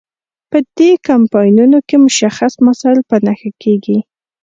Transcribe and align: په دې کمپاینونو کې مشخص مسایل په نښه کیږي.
په 0.49 0.57
دې 0.77 0.91
کمپاینونو 1.09 1.77
کې 1.87 1.95
مشخص 2.05 2.53
مسایل 2.67 2.99
په 3.09 3.15
نښه 3.25 3.51
کیږي. 3.61 3.97